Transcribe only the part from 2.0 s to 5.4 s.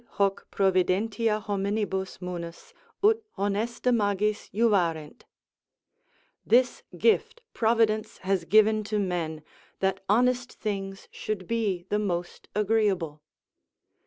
munus, ut honesta magis juvarent."